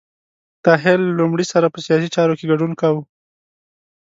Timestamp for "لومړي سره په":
1.19-1.79